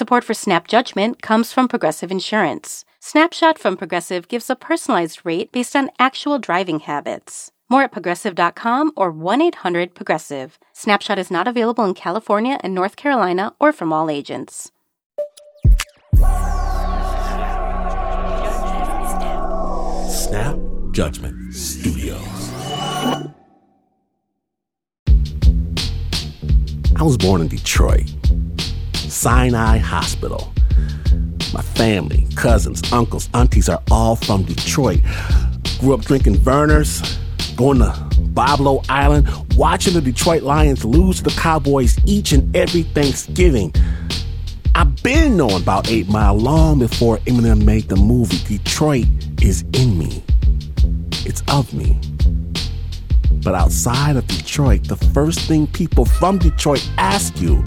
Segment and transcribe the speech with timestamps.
[0.00, 2.86] Support for Snap Judgment comes from Progressive Insurance.
[3.00, 7.52] Snapshot from Progressive gives a personalized rate based on actual driving habits.
[7.68, 10.58] More at progressive.com or 1 800 Progressive.
[10.72, 14.72] Snapshot is not available in California and North Carolina or from all agents.
[20.08, 20.58] Snap
[20.92, 22.50] Judgment Studios.
[26.96, 28.12] I was born in Detroit,
[29.10, 30.52] Sinai Hospital.
[31.52, 35.00] My family, cousins, uncles, aunties are all from Detroit.
[35.80, 37.18] Grew up drinking Vernors,
[37.56, 37.90] going to
[38.32, 43.74] Boblo Island, watching the Detroit Lions lose to the Cowboys each and every Thanksgiving.
[44.74, 48.38] I've been knowing about 8 Mile long before Eminem made the movie.
[48.58, 49.06] Detroit
[49.42, 50.22] is in me.
[51.26, 51.98] It's of me.
[53.42, 57.64] But outside of Detroit, the first thing people from Detroit ask you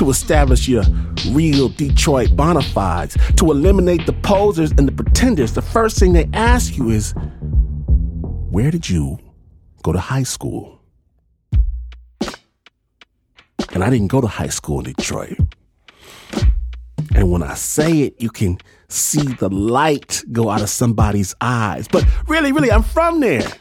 [0.00, 0.82] to establish your
[1.28, 6.26] real Detroit bona fides, to eliminate the posers and the pretenders, the first thing they
[6.32, 7.12] ask you is,
[8.50, 9.18] Where did you
[9.82, 10.80] go to high school?
[13.74, 15.36] And I didn't go to high school in Detroit.
[17.14, 18.56] And when I say it, you can
[18.88, 21.88] see the light go out of somebody's eyes.
[21.88, 23.52] But really, really, I'm from there.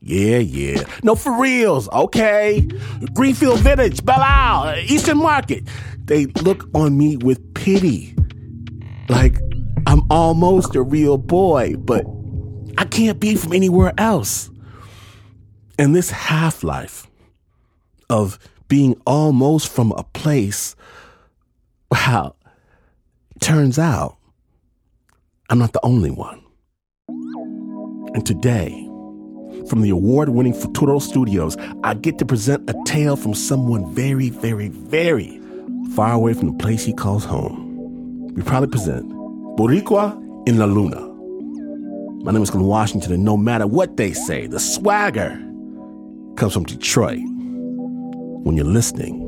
[0.00, 0.84] Yeah, yeah.
[1.02, 2.66] No, for reals, okay?
[3.14, 5.64] Greenfield Village, Belle Isle, uh, Eastern Market.
[6.04, 8.14] They look on me with pity.
[9.08, 9.38] Like
[9.86, 12.04] I'm almost a real boy, but
[12.78, 14.50] I can't be from anywhere else.
[15.78, 17.06] And this half life
[18.10, 20.76] of being almost from a place,
[21.90, 22.34] wow,
[23.40, 24.16] turns out
[25.50, 26.42] I'm not the only one.
[28.14, 28.87] And today,
[29.66, 34.30] from the award winning Futuro Studios, I get to present a tale from someone very,
[34.30, 35.40] very, very
[35.94, 38.34] far away from the place he calls home.
[38.34, 39.10] We proudly present
[39.56, 41.06] Boricua in La Luna.
[42.24, 45.30] My name is Glynn Washington, and no matter what they say, the swagger
[46.36, 47.20] comes from Detroit.
[47.22, 49.24] When you're listening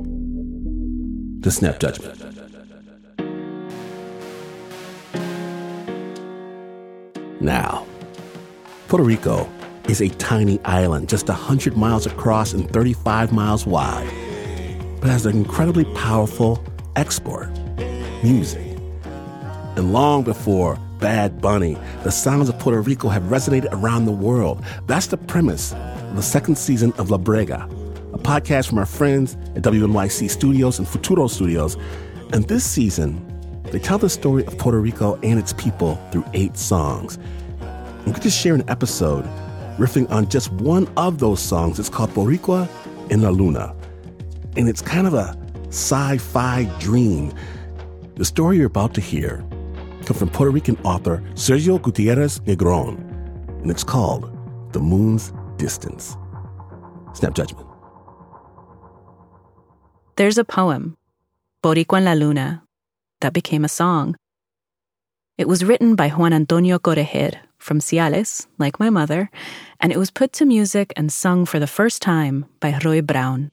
[1.43, 2.17] to Snap Judgment.
[7.41, 7.87] Now,
[8.89, 9.49] Puerto Rico
[9.89, 14.09] is a tiny island just 100 miles across and 35 miles wide,
[15.01, 16.63] but has an incredibly powerful
[16.97, 17.49] export
[18.23, 18.67] music.
[19.77, 24.63] And long before Bad Bunny, the sounds of Puerto Rico have resonated around the world.
[24.87, 27.65] That's the premise of the second season of La Brega,
[28.12, 31.77] a podcast from our friends at WNYC Studios and Futuro Studios.
[32.33, 33.27] And this season,
[33.65, 37.19] they tell the story of Puerto Rico and its people through eight songs.
[38.05, 39.25] We get to share an episode
[39.81, 41.79] riffing on just one of those songs.
[41.79, 42.69] It's called Boricua
[43.11, 43.75] en la Luna.
[44.57, 45.37] And it's kind of a
[45.69, 47.33] sci fi dream.
[48.17, 49.45] The story you're about to hear
[50.05, 52.99] comes from Puerto Rican author Sergio Gutierrez Negron,
[53.63, 54.31] and it's called
[54.73, 56.17] The Moon's Distance.
[57.15, 57.67] Snap Judgment.
[60.17, 60.97] There's a poem,
[61.65, 62.62] Boricua en la Luna,
[63.23, 64.15] that became a song.
[65.39, 69.31] It was written by Juan Antonio Corretjer from Ciales, like my mother,
[69.78, 73.50] and it was put to music and sung for the first time by Roy Brown.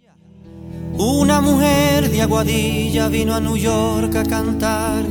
[1.00, 5.06] Una mujer de Aguadilla vino a New York a cantar.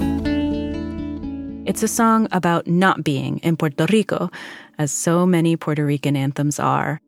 [1.67, 4.31] It's a song about not being in Puerto Rico,
[4.79, 7.01] as so many Puerto Rican anthems are.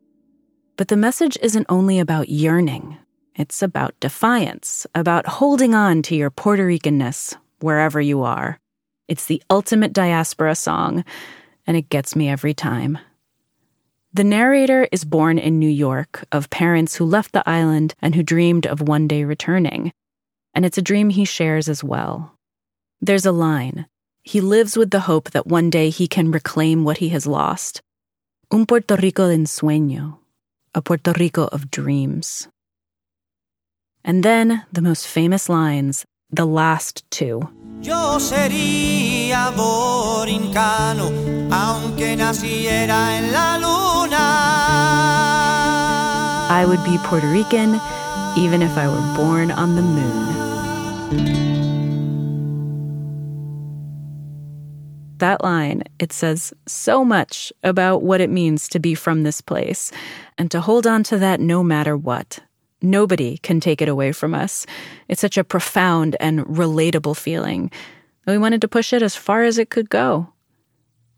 [0.77, 2.97] But the message isn't only about yearning,
[3.35, 8.59] it's about defiance, about holding on to your Puerto Ricanness wherever you are.
[9.07, 11.03] It's the ultimate diaspora song,
[11.69, 12.97] and it gets me every time.
[14.11, 18.23] The narrator is born in New York of parents who left the island and who
[18.23, 19.93] dreamed of one day returning.
[20.55, 22.33] And it's a dream he shares as well.
[23.01, 23.85] There's a line
[24.23, 27.81] he lives with the hope that one day he can reclaim what he has lost.
[28.49, 30.17] Un Puerto Rico de ensueño,
[30.73, 32.47] a Puerto Rico of dreams.
[34.03, 37.47] And then the most famous lines, the last two.
[37.81, 41.11] Yo sería borincano,
[41.51, 44.49] aunque naciera en la luna.
[46.51, 47.79] I would be Puerto Rican
[48.37, 50.29] even if I were born on the moon.
[55.19, 59.91] That line, it says so much about what it means to be from this place
[60.37, 62.39] and to hold on to that no matter what.
[62.81, 64.65] Nobody can take it away from us.
[65.07, 67.71] It's such a profound and relatable feeling.
[68.25, 70.31] We wanted to push it as far as it could go.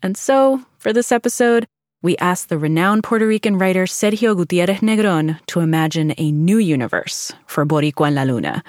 [0.02, 1.68] And so, for this episode,
[2.02, 7.32] we asked the renowned Puerto Rican writer Sergio Gutierrez Negron to imagine a new universe
[7.46, 8.64] for Boricua en la Luna.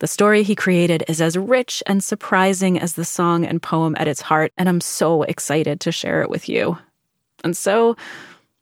[0.00, 4.08] The story he created is as rich and surprising as the song and poem at
[4.08, 6.76] its heart, and I'm so excited to share it with you.
[7.42, 7.96] And so,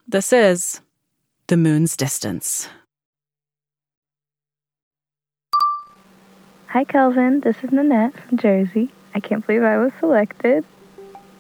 [0.06, 0.80] this is
[1.48, 2.68] The Moon's Distance.
[6.74, 7.38] Hi, Kelvin.
[7.38, 8.90] This is Nanette from Jersey.
[9.14, 10.64] I can't believe I was selected.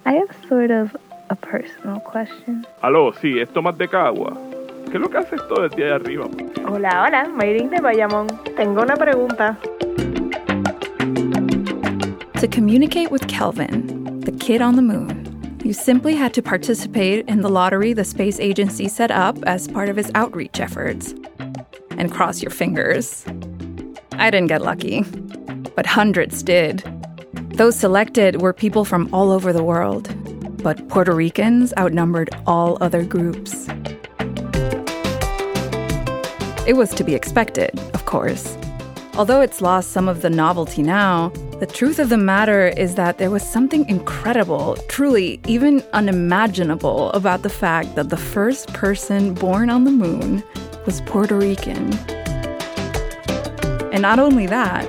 [0.06, 0.96] I have sort of
[1.28, 2.64] a personal question.
[2.84, 4.32] Aló, sí, es Tomás de Cagua.
[4.86, 6.30] ¿Qué es lo que haces todo el día de arriba?
[6.68, 8.28] Hola, hola, Mayrin de Bayamón.
[8.54, 9.58] Tengo una pregunta.
[12.40, 17.40] To communicate with Kelvin, the kid on the moon, you simply had to participate in
[17.40, 21.12] the lottery the space agency set up as part of its outreach efforts.
[21.98, 23.24] And cross your fingers.
[24.18, 25.02] I didn't get lucky,
[25.74, 26.82] but hundreds did.
[27.54, 30.08] Those selected were people from all over the world,
[30.62, 33.68] but Puerto Ricans outnumbered all other groups.
[36.66, 38.56] It was to be expected, of course.
[39.16, 41.28] Although it's lost some of the novelty now,
[41.60, 47.42] the truth of the matter is that there was something incredible, truly even unimaginable, about
[47.42, 50.42] the fact that the first person born on the moon
[50.86, 51.92] was Puerto Rican.
[53.94, 54.88] And not only that,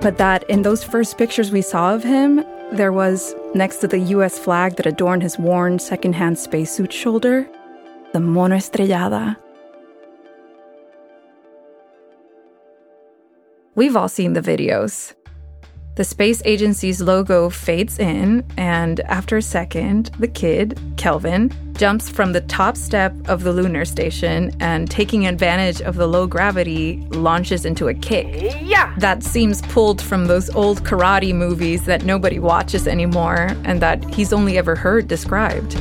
[0.00, 3.98] but that in those first pictures we saw of him, there was, next to the
[3.98, 7.48] US flag that adorned his worn secondhand spacesuit shoulder,
[8.12, 9.36] the Mono Estrellada.
[13.74, 15.12] We've all seen the videos.
[15.96, 22.34] The space agency's logo fades in, and after a second, the kid, Kelvin, jumps from
[22.34, 27.64] the top step of the lunar station and, taking advantage of the low gravity, launches
[27.64, 28.26] into a kick.
[28.60, 28.94] Yeah!
[28.98, 34.34] That seems pulled from those old karate movies that nobody watches anymore and that he's
[34.34, 35.78] only ever heard described.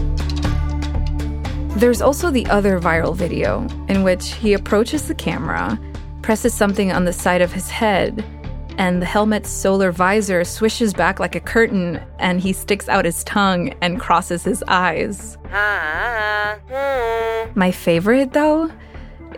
[1.77, 5.77] There's also the other viral video in which he approaches the camera,
[6.21, 8.23] presses something on the side of his head,
[8.77, 13.23] and the helmet's solar visor swishes back like a curtain, and he sticks out his
[13.23, 15.37] tongue and crosses his eyes.
[17.55, 18.71] My favorite, though,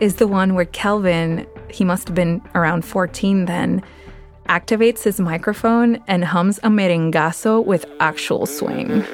[0.01, 3.83] is the one where Kelvin, he must have been around 14 then,
[4.49, 9.03] activates his microphone and hums a merengazo with actual swing.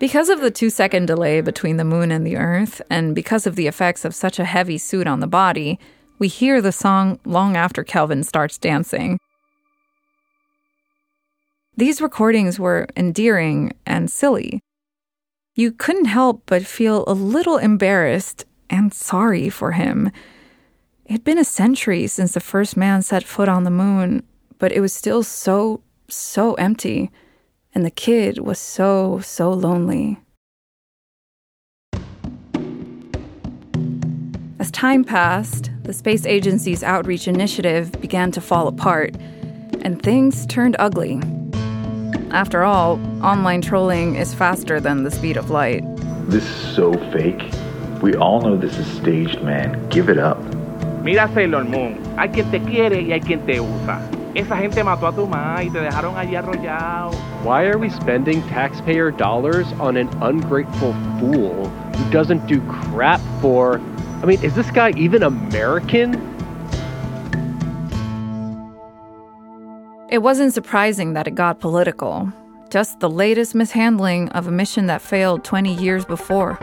[0.00, 3.54] Because of the two second delay between the moon and the earth, and because of
[3.54, 5.78] the effects of such a heavy suit on the body,
[6.18, 9.18] we hear the song long after Kelvin starts dancing.
[11.76, 14.60] These recordings were endearing and silly.
[15.54, 20.10] You couldn't help but feel a little embarrassed and sorry for him.
[21.04, 24.24] It had been a century since the first man set foot on the moon,
[24.58, 27.10] but it was still so, so empty
[27.74, 30.18] and the kid was so, so lonely.
[34.60, 39.14] As time passed, the space agency's outreach initiative began to fall apart,
[39.82, 41.20] and things turned ugly.
[42.30, 45.82] After all, online trolling is faster than the speed of light.
[46.28, 47.42] This is so fake.
[48.00, 49.88] We all know this is staged, man.
[49.88, 50.38] Give it up.
[51.02, 54.23] Mira Sailor Moon, hay quien te quiere y hay quien te usa.
[54.34, 57.12] Esa gente mató a tu mamá y te dejaron allí arrollado.
[57.44, 63.80] Why are we spending taxpayer dollars on an ungrateful fool who doesn't do crap for.
[64.22, 66.14] I mean, is this guy even American?
[70.10, 72.32] It wasn't surprising that it got political.
[72.70, 76.58] Just the latest mishandling of a mission that failed 20 years before.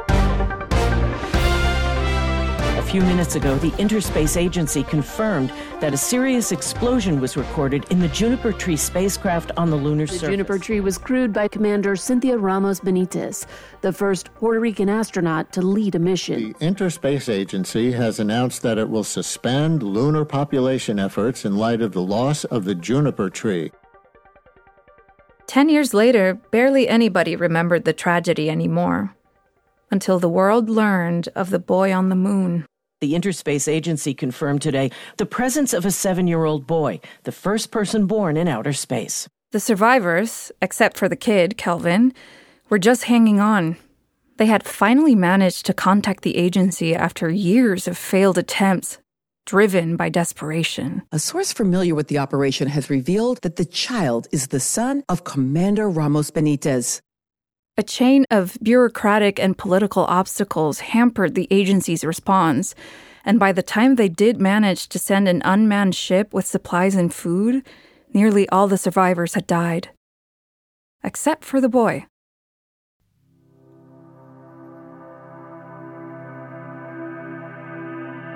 [2.92, 8.02] A few minutes ago, the Interspace Agency confirmed that a serious explosion was recorded in
[8.02, 10.16] the Juniper Tree spacecraft on the lunar surface.
[10.16, 10.34] the surface.
[10.34, 13.46] Juniper Tree was crewed by Commander Cynthia Ramos Benitez,
[13.80, 16.52] the first Puerto Rican astronaut to lead a mission.
[16.52, 21.94] The Interspace Agency has announced that it will suspend lunar population efforts in light of
[21.94, 23.72] the loss of the Juniper Tree.
[25.48, 29.16] Ten years later, barely anybody remembered the tragedy anymore.
[29.90, 32.66] Until the world learned of the boy on the moon.
[33.02, 37.72] The Interspace Agency confirmed today the presence of a seven year old boy, the first
[37.72, 39.28] person born in outer space.
[39.50, 42.14] The survivors, except for the kid, Kelvin,
[42.70, 43.78] were just hanging on.
[44.38, 49.00] They had finally managed to contact the agency after years of failed attempts.
[49.48, 51.02] driven by desperation.
[51.12, 55.24] A source familiar with the operation has revealed that the child is the son of
[55.24, 57.02] Commander Ramos Benitez.
[57.78, 62.76] A chain of bureaucratic and political obstacles hampered the agency's response,
[63.24, 67.14] and by the time they did manage to send an unmanned ship with supplies and
[67.14, 67.66] food,
[68.14, 69.90] nearly all the survivors had died.
[71.02, 72.06] Except for the boy.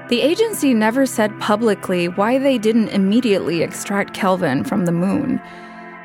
[0.08, 5.42] The agency never said publicly why they didn't immediately extract Kelvin from the moon,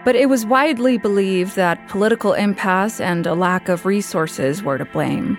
[0.04, 4.84] but it was widely believed that political impasse and a lack of resources were to
[4.84, 5.36] blame.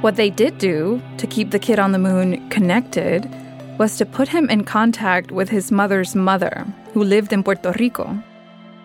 [0.00, 3.28] What they did do to keep the kid on the moon connected
[3.78, 8.16] was to put him in contact with his mother's mother, who lived in Puerto Rico,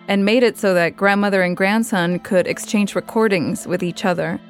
[0.08, 4.40] and made it so that grandmother and grandson could exchange recordings with each other.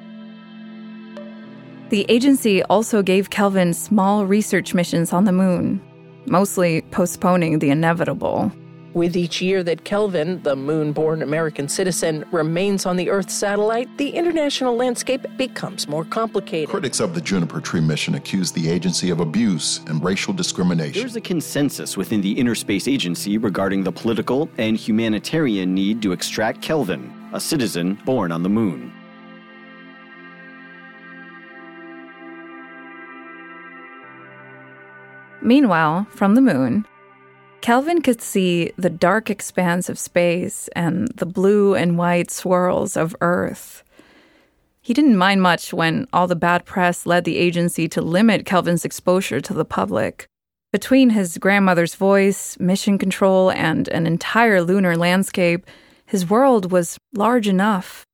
[1.91, 5.81] The agency also gave Kelvin small research missions on the moon,
[6.27, 8.53] mostly postponing the inevitable.
[8.95, 13.89] With each year that Kelvin, the moon born American citizen, remains on the Earth satellite,
[13.99, 16.69] the international landscape becomes more complicated.
[16.69, 21.01] Critics of the Juniper Tree mission accuse the agency of abuse and racial discrimination.
[21.01, 26.63] There's a consensus within the Interspace Agency regarding the political and humanitarian need to extract
[26.63, 28.93] Kelvin, a citizen born on the moon.
[35.45, 36.87] Meanwhile, from the moon,
[37.61, 43.15] Kelvin could see the dark expanse of space and the blue and white swirls of
[43.21, 43.85] Earth.
[44.81, 48.87] He didn't mind much when all the bad press led the agency to limit Kelvin's
[48.87, 50.27] exposure to the public.
[50.73, 55.67] Between his grandmother's voice, mission control, and an entire lunar landscape,
[56.07, 58.05] his world was large enough.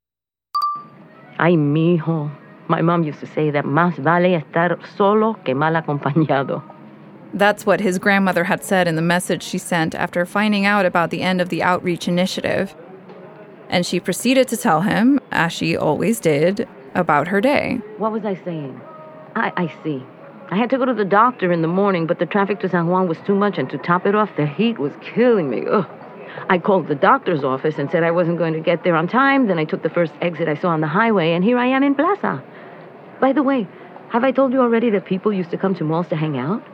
[1.39, 2.31] Ay, mijo.
[2.67, 6.63] My mom used to say that más vale estar solo que mal acompañado.
[7.33, 11.11] That's what his grandmother had said in the message she sent after finding out about
[11.11, 12.75] the end of the outreach initiative.
[13.69, 17.81] And she proceeded to tell him, as she always did, about her day.
[17.99, 18.81] What was I saying?
[19.37, 20.03] I, I see.
[20.51, 22.89] I had to go to the doctor in the morning, but the traffic to San
[22.89, 25.65] Juan was too much, and to top it off, the heat was killing me.
[25.71, 25.87] Ugh.
[26.49, 29.47] I called the doctor's office and said I wasn't going to get there on time.
[29.47, 31.85] Then I took the first exit I saw on the highway, and here I am
[31.85, 32.43] in Plaza.
[33.21, 33.69] By the way,
[34.09, 36.67] have I told you already that people used to come to malls to hang out?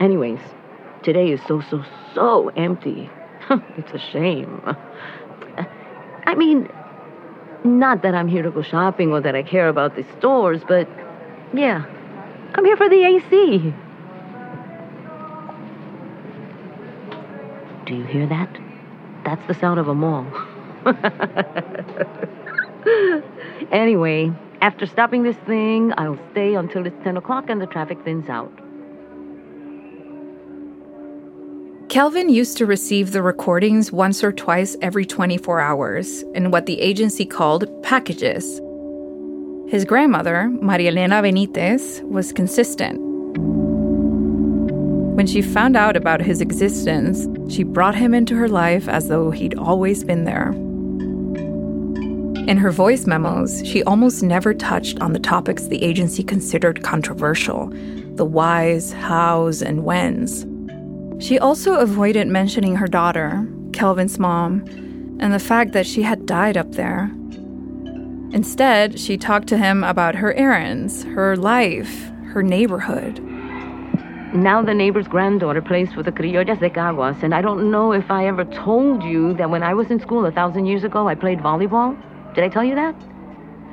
[0.00, 0.40] Anyways,
[1.02, 1.84] today is so, so,
[2.14, 3.10] so empty.
[3.76, 4.62] it's a shame.
[6.26, 6.68] I mean,
[7.64, 10.88] not that I'm here to go shopping or that I care about the stores, but
[11.52, 11.84] yeah,
[12.54, 13.74] I'm here for the AC.
[17.86, 18.48] Do you hear that?
[19.24, 20.26] That's the sound of a mall.
[23.70, 28.28] anyway, after stopping this thing, I'll stay until it's 10 o'clock and the traffic thins
[28.28, 28.63] out.
[31.94, 36.80] Kelvin used to receive the recordings once or twice every 24 hours in what the
[36.80, 38.60] agency called packages.
[39.68, 42.98] His grandmother, Maria Elena Benitez, was consistent.
[45.14, 49.30] When she found out about his existence, she brought him into her life as though
[49.30, 50.50] he'd always been there.
[52.48, 57.72] In her voice memos, she almost never touched on the topics the agency considered controversial
[58.16, 60.44] the whys, hows, and whens.
[61.20, 64.64] She also avoided mentioning her daughter, Kelvin's mom,
[65.20, 67.10] and the fact that she had died up there.
[68.32, 73.20] Instead, she talked to him about her errands, her life, her neighborhood.
[74.34, 78.10] Now the neighbor's granddaughter plays for the Criollas de Caguas, and I don't know if
[78.10, 81.14] I ever told you that when I was in school a thousand years ago, I
[81.14, 81.96] played volleyball.
[82.34, 82.96] Did I tell you that?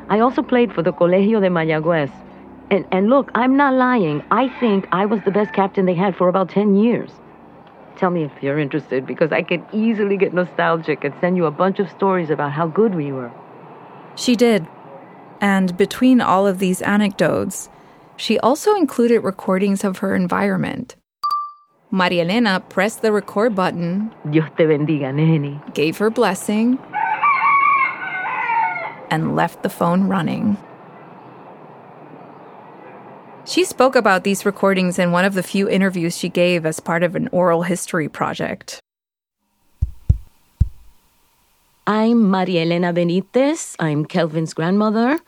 [0.09, 2.11] I also played for the Colegio de Mayagüez.
[2.69, 4.23] And, and look, I'm not lying.
[4.29, 7.11] I think I was the best captain they had for about 10 years.
[7.97, 11.51] Tell me if you're interested, because I can easily get nostalgic and send you a
[11.51, 13.31] bunch of stories about how good we were.
[14.15, 14.67] She did.
[15.39, 17.69] And between all of these anecdotes,
[18.17, 20.95] she also included recordings of her environment.
[21.89, 24.13] Maria Elena pressed the record button.
[24.29, 25.59] Dios te bendiga, neni.
[25.73, 26.79] Gave her blessing.
[29.09, 30.57] And left the phone running.
[33.45, 37.01] She spoke about these recordings in one of the few interviews she gave as part
[37.01, 38.79] of an oral history project.
[41.87, 43.75] I'm Maria Elena Benitez.
[43.79, 45.19] I'm Kelvin's grandmother.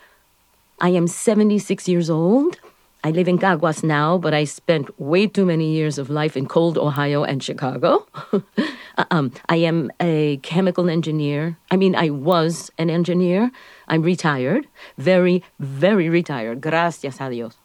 [0.79, 2.59] I am 76 years old.
[3.03, 6.45] I live in Caguas now, but I spent way too many years of life in
[6.45, 8.07] cold Ohio and Chicago.
[9.11, 11.57] um, I am a chemical engineer.
[11.71, 13.51] I mean, I was an engineer.
[13.87, 14.67] I'm retired.
[14.97, 16.61] Very, very retired.
[16.61, 17.62] Gracias a Dios.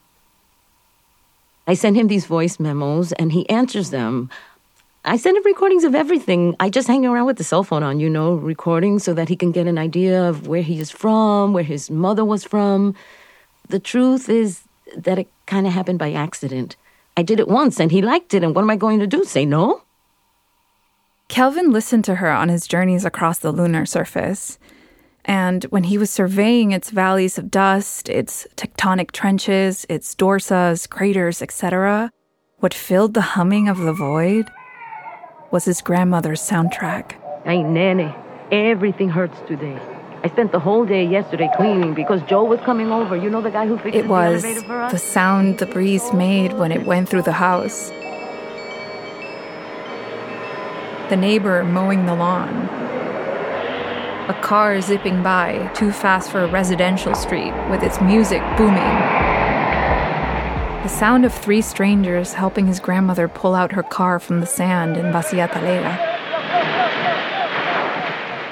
[1.68, 4.30] I send him these voice memos and he answers them.
[5.04, 6.56] I send him recordings of everything.
[6.58, 9.36] I just hang around with the cell phone on, you know, recording so that he
[9.36, 12.94] can get an idea of where he is from, where his mother was from.
[13.68, 14.62] The truth is
[14.96, 16.76] that it kind of happened by accident.
[17.18, 19.24] I did it once and he liked it, and what am I going to do?
[19.24, 19.82] Say no?
[21.28, 24.58] Kelvin listened to her on his journeys across the lunar surface.
[25.28, 31.42] And when he was surveying its valleys of dust, its tectonic trenches, its dorsas, craters,
[31.42, 32.10] etc.,
[32.60, 34.50] what filled the humming of the void
[35.50, 37.12] was his grandmother's soundtrack.
[37.44, 38.14] Ay, nene,
[38.50, 39.78] everything hurts today.
[40.24, 43.14] I spent the whole day yesterday cleaning because Joe was coming over.
[43.14, 44.92] You know the guy who fixes It was the elevator for us?
[44.92, 47.90] the sound the breeze made when it went through the house.
[51.10, 52.68] The neighbor mowing the lawn.
[54.28, 58.76] A car zipping by, too fast for a residential street, with its music booming.
[60.82, 64.98] The sound of three strangers helping his grandmother pull out her car from the sand
[64.98, 65.98] in Vacia Talega.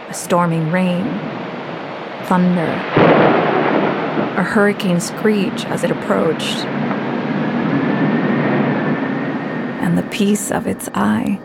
[0.08, 1.04] A storming rain.
[2.24, 2.72] Thunder.
[4.38, 6.64] A hurricane screech as it approached.
[9.84, 11.38] And the peace of its eye.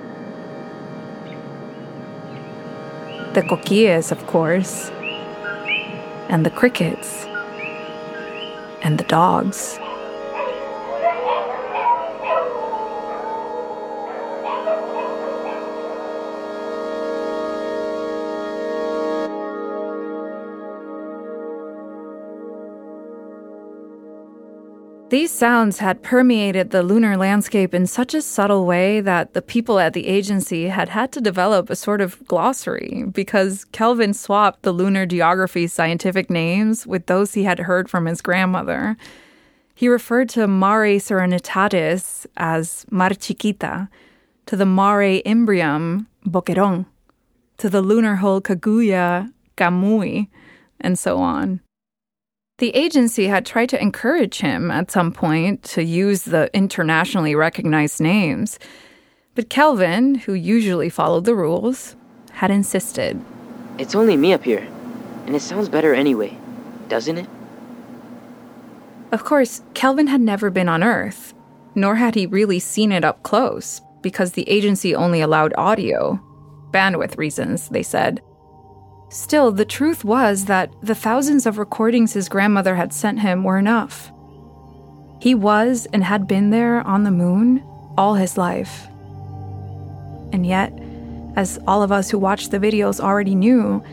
[3.33, 4.89] The coquillas, of course.
[6.27, 7.25] And the crickets.
[8.83, 9.79] And the dogs.
[25.11, 29.77] These sounds had permeated the lunar landscape in such a subtle way that the people
[29.77, 34.71] at the agency had had to develop a sort of glossary because Kelvin swapped the
[34.71, 38.95] lunar geography scientific names with those he had heard from his grandmother.
[39.75, 43.89] He referred to Mare Serenitatis as Mar Chiquita,
[44.45, 46.85] to the Mare Imbrium, Boquerón,
[47.57, 50.29] to the lunar hole Kaguya, Kamui,
[50.79, 51.59] and so on.
[52.61, 57.99] The agency had tried to encourage him at some point to use the internationally recognized
[57.99, 58.59] names,
[59.33, 61.95] but Kelvin, who usually followed the rules,
[62.33, 63.19] had insisted.
[63.79, 64.67] It's only me up here,
[65.25, 66.37] and it sounds better anyway,
[66.87, 67.27] doesn't it?
[69.11, 71.33] Of course, Kelvin had never been on Earth,
[71.73, 76.21] nor had he really seen it up close, because the agency only allowed audio.
[76.69, 78.21] Bandwidth reasons, they said.
[79.11, 83.57] Still, the truth was that the thousands of recordings his grandmother had sent him were
[83.57, 84.09] enough.
[85.19, 87.61] He was and had been there on the moon
[87.97, 88.87] all his life.
[90.31, 90.71] And yet,
[91.35, 93.83] as all of us who watched the videos already knew,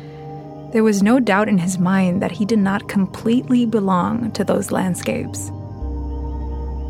[0.72, 4.70] there was no doubt in his mind that he did not completely belong to those
[4.70, 5.46] landscapes.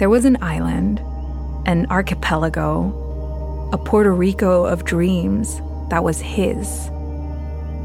[0.01, 1.01] There was an island,
[1.65, 6.91] an archipelago, a Puerto Rico of dreams that was his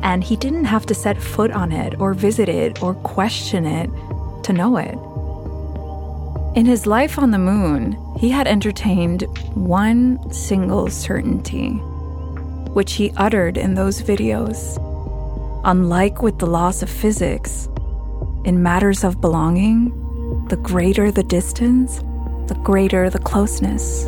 [0.04, 3.90] and he didn't have to set foot on it or visit it or question it
[4.44, 4.98] to know it.
[6.58, 9.24] In his life on the moon, he had entertained
[9.56, 11.70] one single certainty,
[12.74, 14.78] which he uttered in those videos.
[15.66, 17.70] Unlike with the laws of physics,
[18.44, 19.90] in matters of belonging,
[20.50, 22.00] the greater the distance,
[22.48, 24.06] the greater the closeness.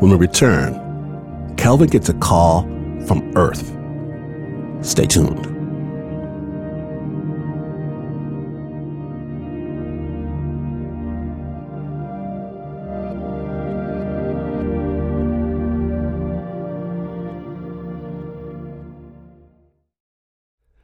[0.00, 2.64] When we return, Kelvin gets a call
[3.06, 3.74] from Earth.
[4.84, 5.46] Stay tuned.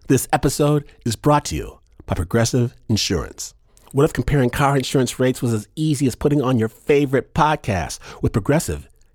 [0.09, 3.53] This episode is brought to you by Progressive Insurance.
[3.92, 7.98] What if comparing car insurance rates was as easy as putting on your favorite podcast?
[8.22, 8.88] With Progressive,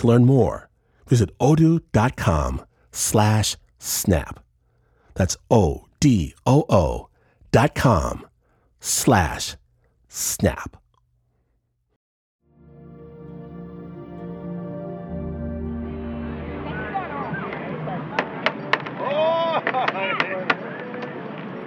[0.00, 0.70] To learn more,
[1.06, 4.40] visit odoo.com slash snap.
[5.14, 7.08] That's O-D-O-O
[7.52, 8.26] dot com
[8.80, 9.56] slash
[10.08, 10.78] snap.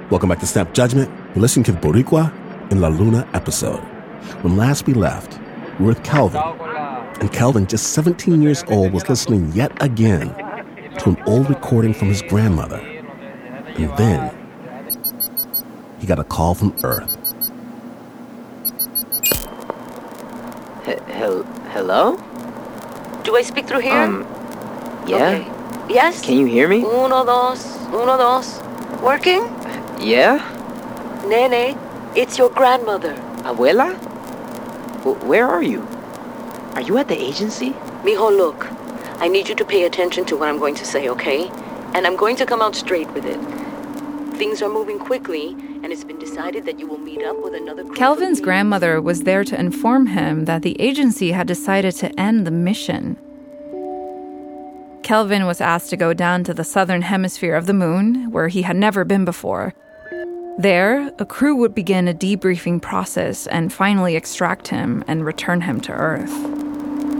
[0.09, 1.11] Welcome back to Snap Judgment.
[1.35, 2.33] You're listening to the Boricua
[2.71, 3.83] in La Luna episode.
[4.41, 5.39] When last we left,
[5.77, 6.72] we were with Kelvin.
[7.23, 10.27] And Kelvin, just 17 years old, was listening yet again
[10.99, 12.79] to an old recording from his grandmother.
[13.77, 14.35] And then
[16.01, 17.15] he got a call from Earth.
[20.85, 22.17] H- hel- hello?
[23.23, 23.93] Do I speak through here?
[23.93, 24.27] Um,
[25.07, 25.29] yeah?
[25.29, 25.93] Okay.
[25.93, 26.21] Yes?
[26.25, 26.79] Can you hear me?
[26.83, 28.59] Uno, dos, uno, dos.
[29.01, 29.43] Working?
[30.01, 30.43] Yeah?
[31.25, 31.77] Nene,
[32.17, 33.15] it's your grandmother.
[33.45, 33.97] Abuela?
[35.05, 35.87] W- where are you?
[36.75, 37.71] Are you at the agency?
[38.03, 38.67] Mijo, look.
[39.19, 41.49] I need you to pay attention to what I'm going to say, okay?
[41.93, 43.39] And I'm going to come out straight with it.
[44.37, 45.49] Things are moving quickly,
[45.83, 47.95] and it's been decided that you will meet up with another group.
[47.95, 52.51] Kelvin's grandmother was there to inform him that the agency had decided to end the
[52.51, 53.17] mission.
[55.03, 58.63] Kelvin was asked to go down to the southern hemisphere of the moon, where he
[58.63, 59.75] had never been before.
[60.57, 65.79] There, a crew would begin a debriefing process and finally extract him and return him
[65.81, 66.62] to Earth.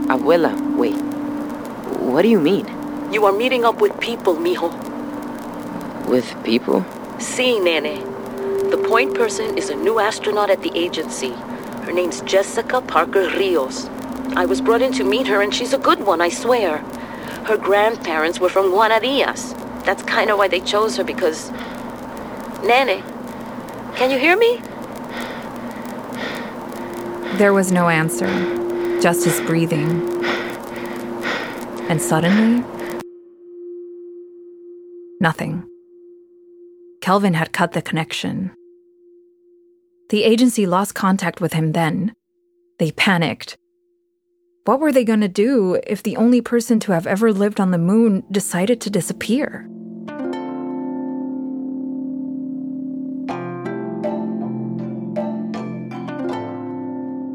[0.08, 0.96] Abuela, wait.
[2.00, 2.66] What do you mean?
[3.12, 4.70] You are meeting up with people, mijo.
[6.08, 6.84] With people?
[7.18, 8.02] See, Nene.
[8.70, 11.30] The point person is a new astronaut at the agency.
[11.84, 13.88] Her name's Jessica Parker Rios.
[14.36, 16.78] I was brought in to meet her, and she's a good one, I swear.
[17.46, 19.54] Her grandparents were from Guanadillas.
[19.84, 21.50] That's kind of why they chose her, because.
[22.62, 23.02] Nene,
[23.96, 24.60] can you hear me?
[27.38, 28.26] There was no answer,
[29.04, 30.00] just his breathing.
[31.90, 32.64] And suddenly,
[35.20, 35.68] nothing.
[37.02, 38.50] Kelvin had cut the connection.
[40.08, 42.14] The agency lost contact with him then.
[42.78, 43.58] They panicked.
[44.64, 47.72] What were they going to do if the only person to have ever lived on
[47.72, 49.68] the moon decided to disappear?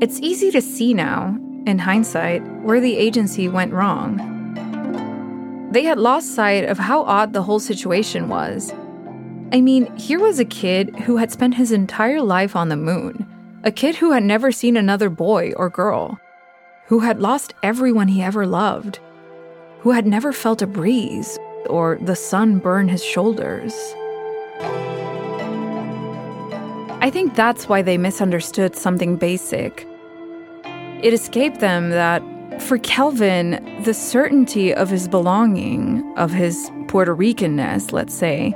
[0.02, 1.38] It's easy to see now,
[1.70, 4.18] in hindsight, where the agency went wrong.
[5.72, 8.74] They had lost sight of how odd the whole situation was.
[9.54, 13.28] I mean, here was a kid who had spent his entire life on the moon,
[13.64, 16.20] a kid who had never seen another boy or girl,
[16.88, 19.00] who had lost everyone he ever loved,
[19.80, 23.74] who had never felt a breeze or the sun burn his shoulders.
[27.02, 29.89] I think that's why they misunderstood something basic.
[31.02, 32.22] It escaped them that
[32.62, 38.54] for Kelvin, the certainty of his belonging, of his Puerto Ricanness, let's say,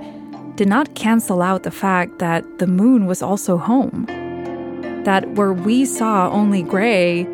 [0.56, 4.06] did not cancel out the fact that the moon was also home.
[5.06, 7.26] That where we saw only gray,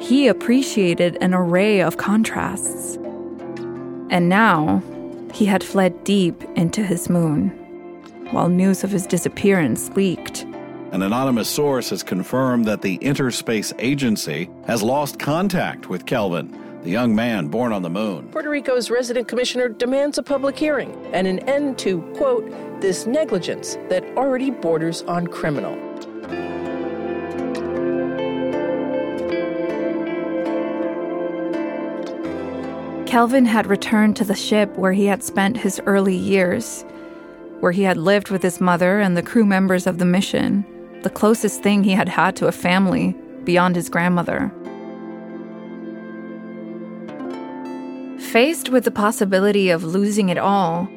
[0.00, 2.96] he appreciated an array of contrasts.
[4.10, 4.82] And now,
[5.34, 7.48] he had fled deep into his moon,
[8.30, 10.33] while news of his disappearance leaked.
[10.94, 16.90] An anonymous source has confirmed that the Interspace Agency has lost contact with Kelvin, the
[16.90, 18.28] young man born on the moon.
[18.28, 22.48] Puerto Rico's resident commissioner demands a public hearing and an end to, quote,
[22.80, 25.74] this negligence that already borders on criminal.
[33.04, 36.84] Kelvin had returned to the ship where he had spent his early years,
[37.58, 40.64] where he had lived with his mother and the crew members of the mission,
[41.04, 43.14] the closest thing he had had to a family
[43.44, 44.50] beyond his grandmother.
[48.18, 50.88] Faced with the possibility of losing it all,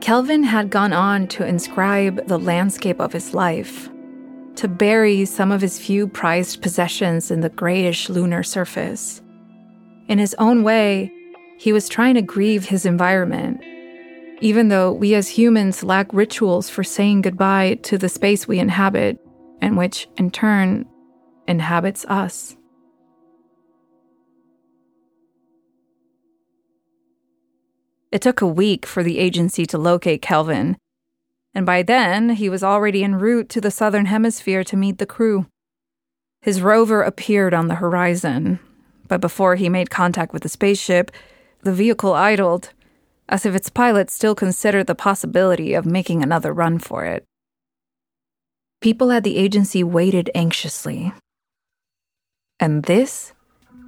[0.00, 3.90] Kelvin had gone on to inscribe the landscape of his life,
[4.56, 9.20] to bury some of his few prized possessions in the grayish lunar surface.
[10.08, 11.10] In his own way,
[11.58, 13.62] he was trying to grieve his environment.
[14.40, 19.23] Even though we as humans lack rituals for saying goodbye to the space we inhabit,
[19.64, 20.84] and which, in turn,
[21.48, 22.54] inhabits us.
[28.12, 30.76] It took a week for the agency to locate Kelvin,
[31.54, 35.06] and by then he was already en route to the southern hemisphere to meet the
[35.06, 35.46] crew.
[36.42, 38.58] His rover appeared on the horizon,
[39.08, 41.10] but before he made contact with the spaceship,
[41.62, 42.74] the vehicle idled,
[43.30, 47.24] as if its pilot still considered the possibility of making another run for it.
[48.84, 51.10] People at the agency waited anxiously.
[52.60, 53.32] And this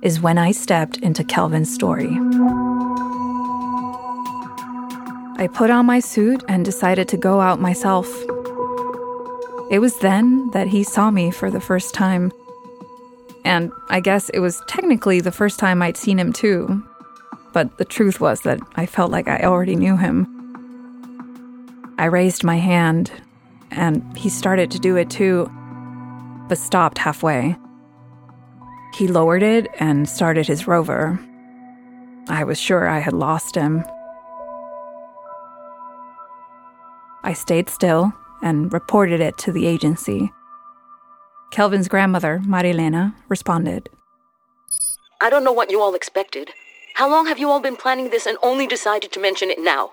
[0.00, 2.09] is when I stepped into Kelvin's story.
[5.37, 8.09] I put on my suit and decided to go out myself.
[9.70, 12.32] It was then that he saw me for the first time.
[13.44, 16.82] And I guess it was technically the first time I'd seen him too.
[17.52, 20.26] But the truth was that I felt like I already knew him.
[21.98, 23.12] I raised my hand,
[23.70, 25.50] and he started to do it too,
[26.48, 27.57] but stopped halfway.
[28.94, 31.18] He lowered it and started his rover.
[32.29, 33.85] I was sure I had lost him.
[37.22, 40.33] I stayed still and reported it to the agency.
[41.50, 43.88] Kelvin's grandmother, Marielena, responded.
[45.20, 46.50] I don't know what you all expected.
[46.94, 49.92] How long have you all been planning this and only decided to mention it now?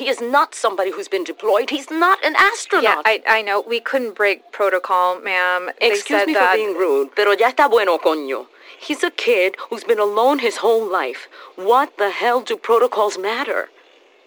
[0.00, 1.68] He is not somebody who's been deployed.
[1.68, 2.84] He's not an astronaut.
[2.84, 3.60] Yeah, I, I know.
[3.60, 5.68] We couldn't break protocol, ma'am.
[5.78, 6.52] They Excuse said me that...
[6.52, 8.46] for being rude, pero ya está bueno, coño.
[8.80, 11.28] He's a kid who's been alone his whole life.
[11.54, 13.68] What the hell do protocols matter?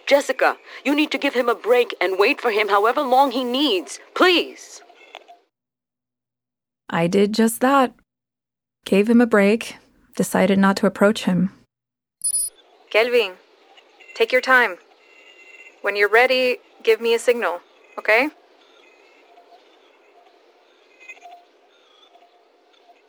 [0.05, 3.43] Jessica, you need to give him a break and wait for him however long he
[3.43, 3.99] needs.
[4.13, 4.83] Please.
[6.87, 7.95] I did just that.
[8.85, 9.77] Gave him a break,
[10.15, 11.49] decided not to approach him.
[12.91, 13.31] Kelvin,
[14.13, 14.77] take your time.
[15.83, 17.59] When you're ready, give me a signal,
[17.99, 18.29] okay?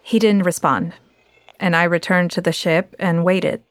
[0.03, 0.95] He didn't respond,
[1.61, 3.63] and I returned to the ship and waited.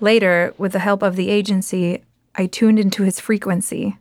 [0.00, 3.96] Later, with the help of the agency, I tuned into his frequency.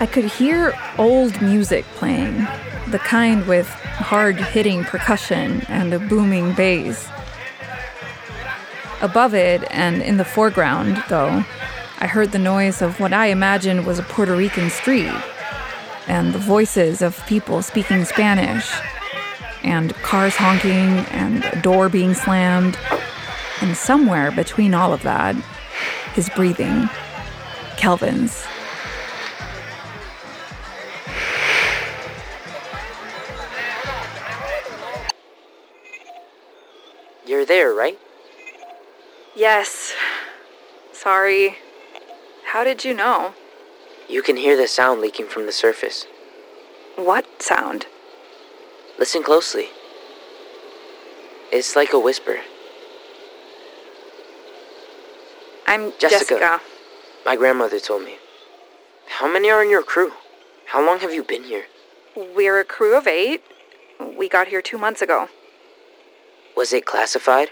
[0.00, 2.46] I could hear old music playing,
[2.88, 7.06] the kind with hard hitting percussion and a booming bass.
[9.02, 11.44] Above it and in the foreground, though,
[12.00, 15.12] I heard the noise of what I imagined was a Puerto Rican street,
[16.06, 18.70] and the voices of people speaking Spanish,
[19.62, 22.78] and cars honking, and a door being slammed,
[23.62, 25.34] and somewhere between all of that,
[26.14, 26.88] his breathing,
[27.76, 28.46] Kelvin's.
[39.40, 39.94] Yes.
[40.92, 41.56] Sorry.
[42.44, 43.32] How did you know?
[44.06, 46.06] You can hear the sound leaking from the surface.
[46.96, 47.86] What sound?
[48.98, 49.68] Listen closely.
[51.50, 52.40] It's like a whisper.
[55.66, 56.34] I'm Jessica.
[56.38, 56.60] Jessica.
[57.24, 58.16] My grandmother told me.
[59.08, 60.12] How many are in your crew?
[60.66, 61.64] How long have you been here?
[62.14, 63.42] We're a crew of eight.
[64.18, 65.30] We got here two months ago.
[66.54, 67.48] Was it classified?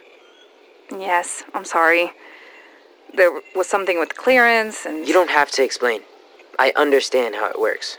[0.90, 2.12] Yes, I'm sorry.
[3.14, 5.06] There was something with clearance and.
[5.06, 6.02] You don't have to explain.
[6.58, 7.98] I understand how it works.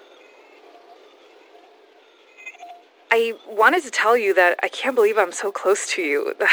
[3.12, 6.34] I wanted to tell you that I can't believe I'm so close to you.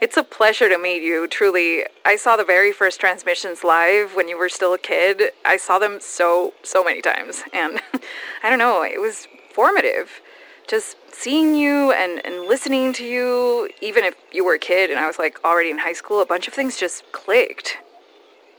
[0.00, 1.84] It's a pleasure to meet you, truly.
[2.04, 5.32] I saw the very first transmissions live when you were still a kid.
[5.44, 7.42] I saw them so, so many times.
[7.52, 7.80] And
[8.44, 10.20] I don't know, it was formative.
[10.68, 15.00] Just seeing you and, and listening to you, even if you were a kid and
[15.00, 17.78] I was like already in high school, a bunch of things just clicked.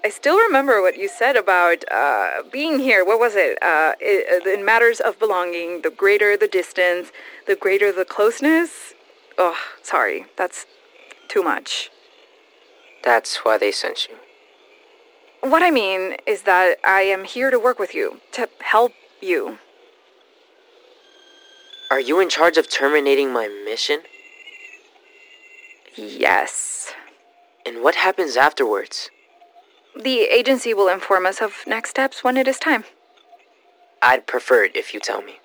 [0.03, 3.05] I still remember what you said about uh, being here.
[3.05, 3.61] What was it?
[3.61, 4.47] Uh, it?
[4.47, 7.11] In matters of belonging, the greater the distance,
[7.47, 8.93] the greater the closeness.
[9.37, 10.65] Oh, sorry, that's
[11.27, 11.91] too much.
[13.03, 14.15] That's why they sent you.
[15.41, 19.59] What I mean is that I am here to work with you, to help you.
[21.91, 24.01] Are you in charge of terminating my mission?
[25.95, 26.93] Yes.
[27.65, 29.09] And what happens afterwards?
[29.99, 32.83] The agency will inform us of next steps when it is time.
[34.01, 35.39] I'd prefer it if you tell me.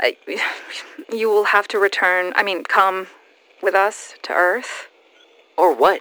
[0.00, 0.16] I,
[1.12, 3.08] you will have to return, I mean, come
[3.62, 4.88] with us to Earth.
[5.56, 6.00] Or what?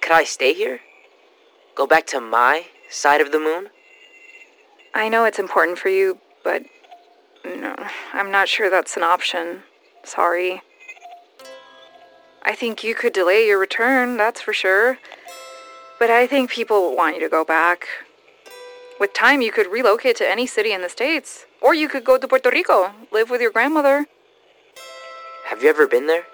[0.00, 0.80] Could I stay here?
[1.74, 3.68] Go back to my side of the moon?
[4.94, 6.62] I know it's important for you, but
[7.54, 7.76] no,
[8.12, 9.62] I'm not sure that's an option.
[10.04, 10.62] Sorry.
[12.42, 14.98] I think you could delay your return, that's for sure.
[15.98, 17.86] But I think people want you to go back.
[18.98, 21.46] With time, you could relocate to any city in the States.
[21.60, 24.06] Or you could go to Puerto Rico, live with your grandmother.
[25.46, 26.24] Have you ever been there?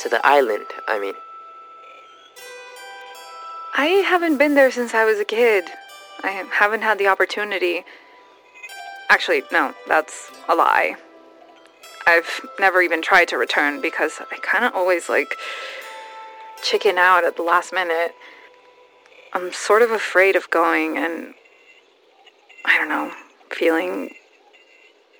[0.00, 1.14] To the island, I mean.
[3.76, 5.64] I haven't been there since I was a kid.
[6.22, 7.84] I haven't had the opportunity.
[9.08, 10.96] Actually, no, that's a lie.
[12.06, 15.34] I've never even tried to return because I kind of always like
[16.62, 18.12] chicken out at the last minute.
[19.32, 21.34] I'm sort of afraid of going and
[22.64, 23.12] I don't know,
[23.50, 24.14] feeling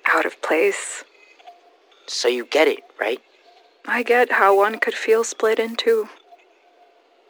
[0.05, 1.03] out of place.
[2.07, 3.21] So you get it, right?
[3.85, 6.09] I get how one could feel split in two.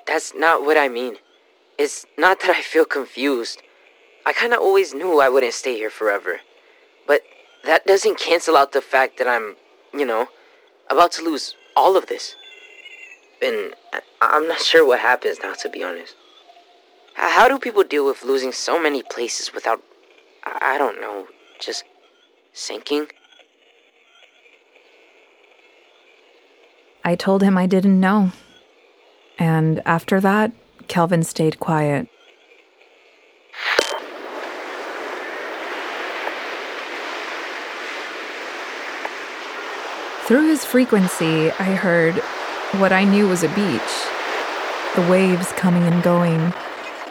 [0.08, 1.18] That's not what I mean.
[1.78, 3.62] It's not that I feel confused.
[4.26, 6.40] I kind of always knew I wouldn't stay here forever.
[7.08, 7.22] But
[7.64, 9.56] that doesn't cancel out the fact that I'm,
[9.94, 10.28] you know,
[10.90, 12.36] about to lose all of this.
[13.42, 13.76] And
[14.22, 16.16] I'm not sure what happens now, to be honest.
[17.14, 19.82] How do people deal with losing so many places without,
[20.44, 21.28] I don't know,
[21.60, 21.84] just
[22.54, 23.08] sinking?
[27.04, 28.32] I told him I didn't know.
[29.38, 30.52] And after that,
[30.88, 32.08] Kelvin stayed quiet.
[40.28, 42.16] Through his frequency, I heard
[42.80, 43.94] what I knew was a beach.
[44.96, 46.52] The waves coming and going,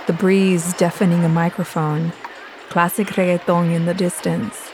[0.06, 2.12] the breeze deafening a microphone,
[2.70, 4.70] classic reggaeton in the distance.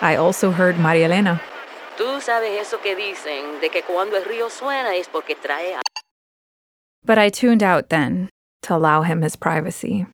[0.00, 1.40] I also heard Marielena.
[1.96, 5.82] Tú sabes eso que dicen, de que cuando el río suena es porque trae a-
[7.04, 8.28] But I tuned out then
[8.62, 10.06] to allow him his privacy.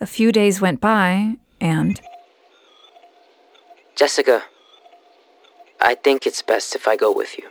[0.00, 2.00] A few days went by, and
[3.96, 4.44] Jessica,
[5.80, 7.48] I think it's best if I go with you.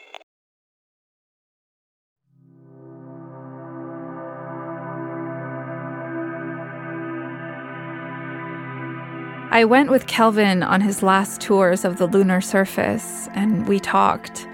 [9.51, 14.47] I went with Kelvin on his last tours of the lunar surface, and we talked.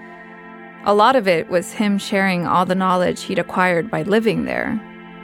[0.85, 4.79] A lot of it was him sharing all the knowledge he'd acquired by living there,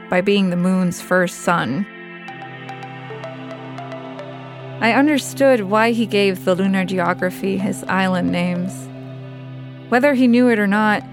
[0.10, 1.88] by being the moon's first son.
[4.82, 8.90] I understood why he gave the lunar geography his island names.
[9.90, 11.04] Whether he knew it or not,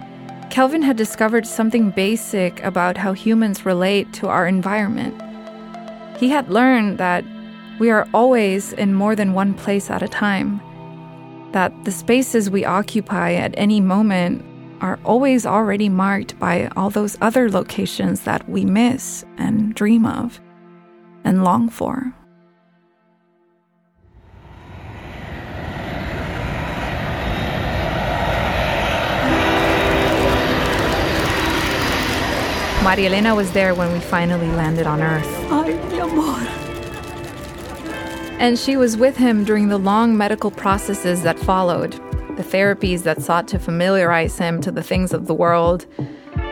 [0.48, 5.20] Kelvin had discovered something basic about how humans relate to our environment.
[6.18, 7.24] He had learned that
[7.78, 10.62] we are always in more than one place at a time,
[11.52, 14.42] that the spaces we occupy at any moment
[14.80, 20.40] are always already marked by all those other locations that we miss and dream of
[21.24, 22.14] and long for.
[32.88, 35.28] Marielena was there when we finally landed on Earth.
[35.50, 36.38] Ay, mi amor.
[38.40, 41.92] And she was with him during the long medical processes that followed,
[42.38, 45.84] the therapies that sought to familiarize him to the things of the world,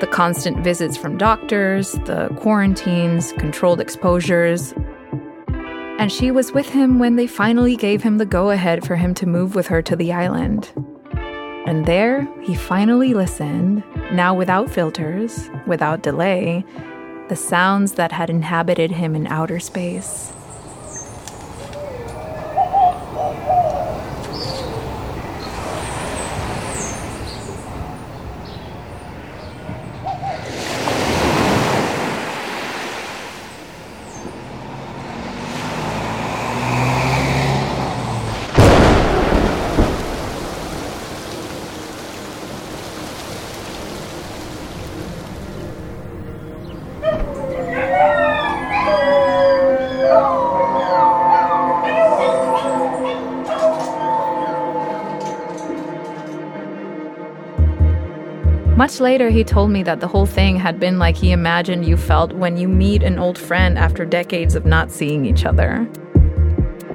[0.01, 4.75] the constant visits from doctors, the quarantines, controlled exposures.
[5.99, 9.15] And she was with him when they finally gave him the go ahead for him
[9.15, 10.71] to move with her to the island.
[11.67, 16.65] And there, he finally listened, now without filters, without delay,
[17.29, 20.33] the sounds that had inhabited him in outer space.
[58.97, 61.99] Much later, he told me that the whole thing had been like he imagined you
[61.99, 65.87] felt when you meet an old friend after decades of not seeing each other.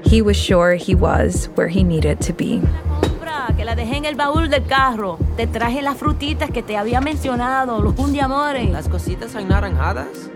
[0.04, 2.60] He was sure he was where he needed to be.
[3.02, 5.20] Compra, que la dejé en el baúl del carro.
[5.38, 8.72] Te traje las frutitas que te había mencionado, los amores.
[8.72, 10.32] ¿Las cositas anaranjadas?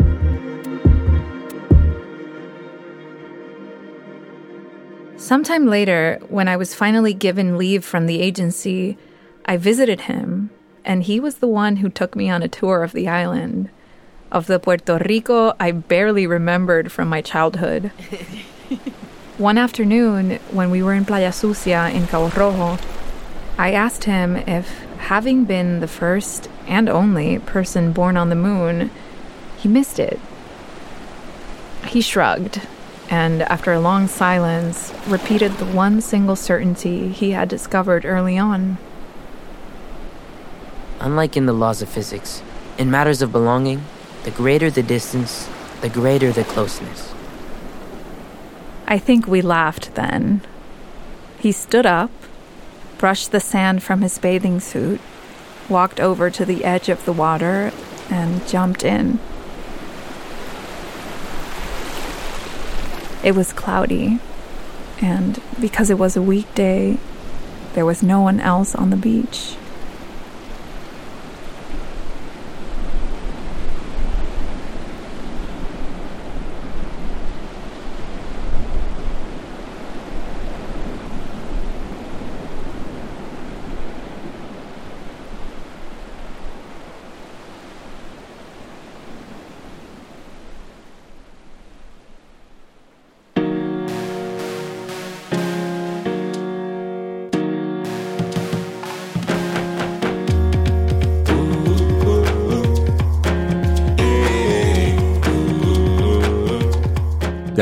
[5.18, 8.99] Sometime later, when I was finally given leave from the agency,
[9.47, 10.51] I visited him,
[10.86, 13.69] and he was the one who took me on a tour of the island.
[14.31, 17.91] Of the Puerto Rico I barely remembered from my childhood.
[19.38, 22.81] One afternoon, when we were in Playa Sucia in Cabo Rojo,
[23.57, 28.91] I asked him if, having been the first and only person born on the moon,
[29.57, 30.19] he missed it.
[31.88, 32.61] He shrugged,
[33.09, 38.77] and after a long silence, repeated the one single certainty he had discovered early on.
[40.99, 42.41] Unlike in the laws of physics,
[42.77, 43.83] in matters of belonging,
[44.23, 45.49] the greater the distance,
[45.81, 47.13] the greater the closeness.
[48.87, 50.41] I think we laughed then.
[51.39, 52.11] He stood up,
[52.97, 55.01] brushed the sand from his bathing suit,
[55.69, 57.71] walked over to the edge of the water,
[58.09, 59.19] and jumped in.
[63.23, 64.19] It was cloudy,
[65.01, 66.97] and because it was a weekday,
[67.73, 69.55] there was no one else on the beach.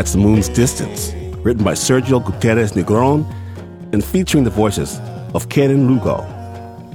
[0.04, 1.14] That's The Moon's Distance,
[1.45, 3.26] written by Sergio Gutierrez Negron
[3.93, 4.99] and featuring the voices
[5.34, 6.20] of Keren Lugo,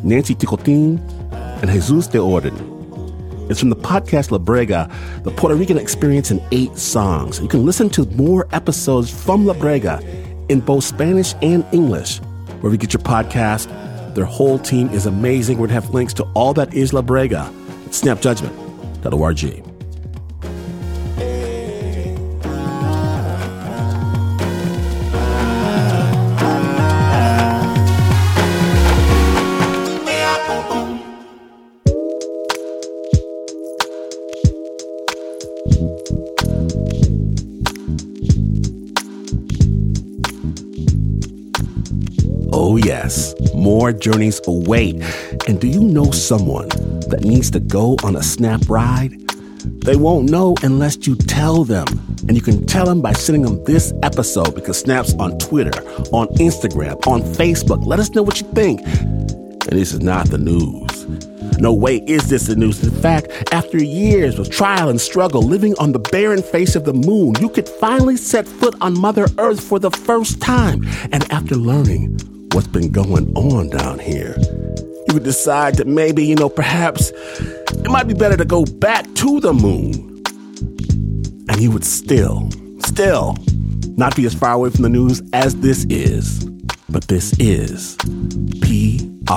[0.05, 1.01] Nancy Ticotin,
[1.33, 2.55] and Jesus de Orden.
[3.49, 4.93] It's from the podcast La Brega,
[5.23, 7.41] the Puerto Rican experience in eight songs.
[7.41, 10.03] You can listen to more episodes from La Brega
[10.51, 12.19] in both Spanish and English,
[12.61, 13.73] wherever you get your podcast.
[14.15, 15.57] Their whole team is amazing.
[15.57, 19.68] We're going to have links to all that is La Brega at snapjudgment.org.
[43.09, 45.03] yes, more journeys await.
[45.49, 46.69] And do you know someone
[47.09, 49.13] that needs to go on a snap ride?
[49.85, 51.87] They won't know unless you tell them.
[52.29, 55.83] And you can tell them by sending them this episode because Snap's on Twitter,
[56.13, 57.87] on Instagram, on Facebook.
[57.87, 58.81] Let us know what you think.
[58.87, 61.07] And this is not the news.
[61.59, 62.83] No way is this the news.
[62.85, 66.93] In fact, after years of trial and struggle living on the barren face of the
[66.93, 70.87] moon, you could finally set foot on Mother Earth for the first time.
[71.11, 72.21] And after learning
[72.59, 74.35] what's been going on down here,
[75.07, 79.05] you would decide that maybe, you know, perhaps it might be better to go back
[79.15, 80.25] to the moon.
[81.49, 82.51] And you would still,
[82.81, 83.37] still
[83.97, 86.47] not be as far away from the news as this is.
[86.89, 87.97] But this is
[88.67, 89.29] PRX.